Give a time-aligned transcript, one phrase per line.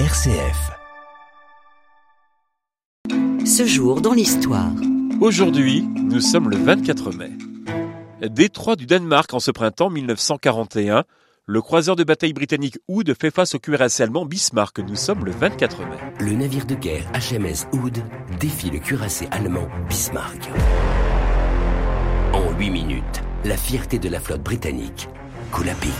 [0.00, 0.72] RCF.
[3.46, 4.72] Ce jour dans l'histoire.
[5.20, 7.30] Aujourd'hui, nous sommes le 24 mai.
[8.28, 11.04] Détroit du Danemark en ce printemps 1941,
[11.46, 14.80] le croiseur de bataille britannique Hood fait face au cuirassé allemand Bismarck.
[14.80, 15.96] Nous sommes le 24 mai.
[16.18, 18.02] Le navire de guerre HMS Hood
[18.40, 20.50] défie le cuirassé allemand Bismarck.
[22.32, 25.08] En 8 minutes, la fierté de la flotte britannique
[25.52, 25.92] coule à pic.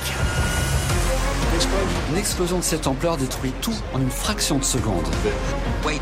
[2.11, 5.05] Une explosion de cette ampleur détruit tout en une fraction de seconde.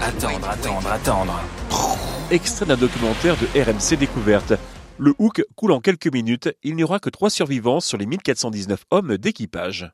[0.01, 1.41] Attendre, attendre, attendre.
[2.31, 4.55] Extrait d'un documentaire de RMC Découverte.
[4.99, 6.51] Le Hook coule en quelques minutes.
[6.63, 9.93] Il n'y aura que trois survivants sur les 1419 hommes d'équipage.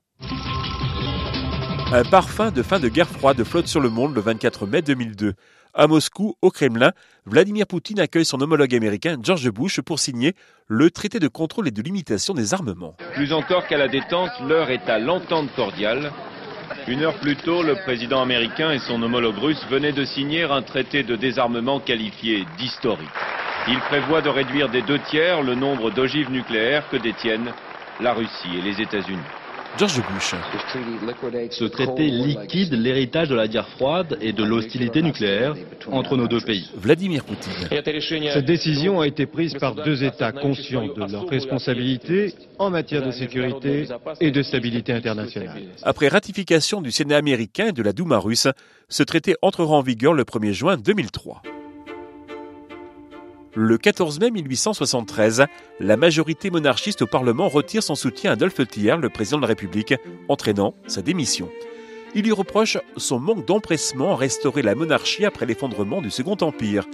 [1.90, 5.34] Un parfum de fin de guerre froide flotte sur le monde le 24 mai 2002.
[5.80, 6.90] À Moscou, au Kremlin,
[7.24, 10.34] Vladimir Poutine accueille son homologue américain George Bush pour signer
[10.66, 12.96] le traité de contrôle et de limitation des armements.
[13.14, 16.10] Plus encore qu'à la détente, l'heure est à l'entente cordiale.
[16.88, 20.62] Une heure plus tôt, le président américain et son homologue russe venaient de signer un
[20.62, 23.06] traité de désarmement qualifié d'historique.
[23.68, 27.52] Il prévoit de réduire des deux tiers le nombre d'ogives nucléaires que détiennent
[28.00, 29.20] la Russie et les États-Unis.
[29.76, 30.34] George Bush.
[31.50, 35.54] Ce traité liquide l'héritage de la guerre froide et de l'hostilité nucléaire
[35.90, 36.70] entre nos deux pays.
[36.76, 37.52] Vladimir Poutine.
[37.70, 43.10] Cette décision a été prise par deux États conscients de leurs responsabilités en matière de
[43.10, 43.86] sécurité
[44.20, 45.62] et de stabilité internationale.
[45.82, 48.48] Après ratification du Sénat américain et de la Douma russe,
[48.88, 51.42] ce traité entrera en vigueur le 1er juin 2003.
[53.54, 55.46] Le 14 mai 1873,
[55.80, 59.48] la majorité monarchiste au Parlement retire son soutien à Adolphe Thiers, le président de la
[59.48, 59.94] République,
[60.28, 61.48] entraînant sa démission.
[62.14, 66.86] Il lui reproche son manque d'empressement à restaurer la monarchie après l'effondrement du Second Empire.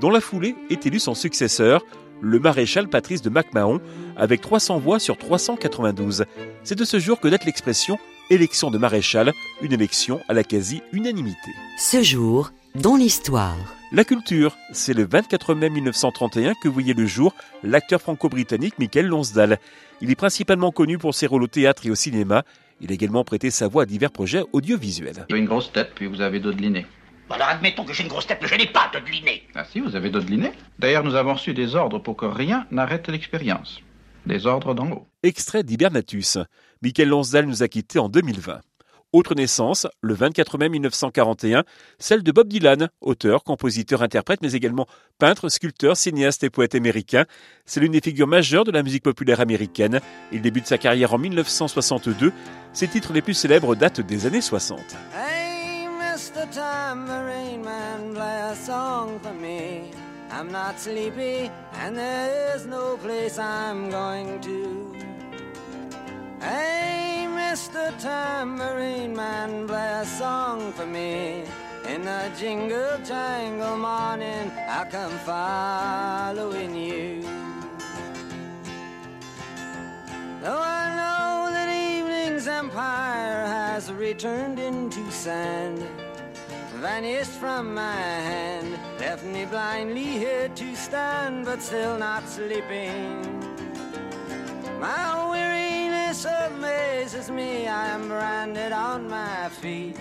[0.00, 1.82] Dans la foulée est élu son successeur,
[2.20, 3.80] le maréchal Patrice de MacMahon,
[4.16, 6.24] avec 300 voix sur 392.
[6.62, 7.98] C'est de ce jour que date l'expression
[8.30, 11.50] élection de maréchal, une élection à la quasi-unanimité.
[11.78, 13.56] Ce jour dans l'histoire.
[13.94, 17.32] La culture, c'est le 24 mai 1931 que voyait le jour
[17.62, 19.60] l'acteur franco-britannique Michael Lonsdale.
[20.00, 22.42] Il est principalement connu pour ses rôles au théâtre et au cinéma.
[22.80, 25.24] Il a également prêté sa voix à divers projets audiovisuels.
[25.28, 26.86] Vous avez une grosse tête, puis vous avez dodeliné.
[27.30, 29.44] Alors admettons que j'ai une grosse tête, mais je n'ai pas dodeliné.
[29.54, 30.50] Ah si, vous avez dodeliné.
[30.80, 33.80] D'ailleurs, nous avons reçu des ordres pour que rien n'arrête l'expérience.
[34.26, 35.06] Des ordres d'en haut.
[35.22, 36.38] Extrait d'Hibernatus.
[36.82, 38.60] Michael Lonsdale nous a quittés en 2020.
[39.14, 41.62] Autre naissance, le 24 mai 1941,
[42.00, 44.88] celle de Bob Dylan, auteur, compositeur, interprète, mais également
[45.20, 47.24] peintre, sculpteur, cinéaste et poète américain.
[47.64, 50.00] C'est l'une des figures majeures de la musique populaire américaine.
[50.32, 52.32] Il débute sa carrière en 1962.
[52.72, 54.80] Ses titres les plus célèbres datent des années 60.
[55.14, 56.48] Hey, Mr.
[56.52, 59.92] Tambourine Man, play a song for me.
[60.32, 64.92] I'm not sleepy, and there is no place I'm going to.
[66.40, 67.96] Hey, Mr.
[68.44, 71.44] Tambourine Man, play a song for me.
[71.88, 77.22] In the jingle jangle morning, I come following you.
[80.42, 85.82] Though I know that evening's empire has returned into sand,
[86.82, 93.24] vanished from my hand, left me blindly here to stand, but still not sleeping.
[94.78, 95.30] My
[96.14, 97.66] weariness amazes me.
[97.66, 99.96] I am branded on my feet.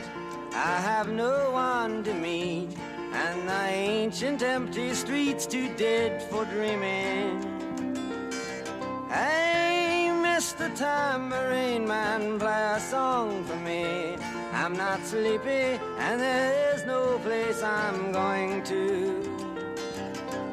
[0.53, 2.69] I have no one to meet,
[3.13, 7.41] and the ancient empty streets too dead for dreaming.
[9.09, 10.75] Hey, Mr.
[10.75, 14.15] Tambourine Man, play a song for me.
[14.53, 19.21] I'm not sleepy, and there is no place I'm going to.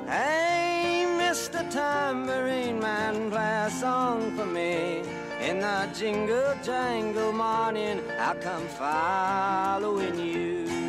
[0.07, 1.69] Hey, Mr.
[1.71, 5.20] Tambourine Man, play a song for me.
[5.41, 10.80] In the jingle jangle morning, I'll come following you.